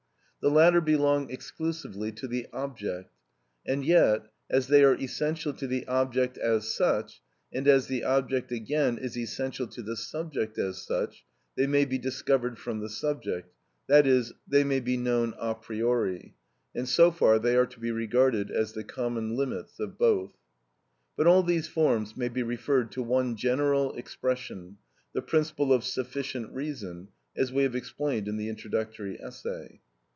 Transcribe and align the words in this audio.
The 0.43 0.49
latter 0.49 0.81
belong 0.81 1.29
exclusively 1.29 2.11
to 2.13 2.25
the 2.27 2.47
object, 2.51 3.13
and 3.63 3.85
yet, 3.85 4.25
as 4.49 4.69
they 4.69 4.83
are 4.83 4.95
essential 4.99 5.53
to 5.53 5.67
the 5.67 5.85
object 5.87 6.35
as 6.35 6.73
such, 6.73 7.21
and 7.53 7.67
as 7.67 7.85
the 7.85 8.03
object 8.03 8.51
again 8.51 8.97
is 8.97 9.15
essential 9.15 9.67
to 9.67 9.83
the 9.83 9.95
subject 9.95 10.57
as 10.57 10.81
such, 10.81 11.23
they 11.55 11.67
may 11.67 11.85
be 11.85 11.99
discovered 11.99 12.57
from 12.57 12.79
the 12.79 12.89
subject, 12.89 13.53
i.e., 13.91 14.23
they 14.47 14.63
may 14.63 14.79
be 14.79 14.97
known 14.97 15.35
a 15.37 15.53
priori, 15.53 16.33
and 16.73 16.89
so 16.89 17.11
far 17.11 17.37
they 17.37 17.55
are 17.55 17.67
to 17.67 17.79
be 17.79 17.91
regarded 17.91 18.49
as 18.49 18.73
the 18.73 18.83
common 18.83 19.35
limits 19.35 19.79
of 19.79 19.95
both. 19.99 20.33
But 21.15 21.27
all 21.27 21.43
these 21.43 21.67
forms 21.67 22.17
may 22.17 22.29
be 22.29 22.41
referred 22.41 22.91
to 22.93 23.03
one 23.03 23.35
general 23.35 23.93
expression, 23.95 24.77
the 25.13 25.21
principle 25.21 25.71
of 25.71 25.83
sufficient 25.83 26.51
reason, 26.51 27.09
as 27.37 27.53
we 27.53 27.61
have 27.61 27.75
explained 27.75 28.27
in 28.27 28.37
the 28.37 28.49
introductory 28.49 29.21
essay. 29.21 29.81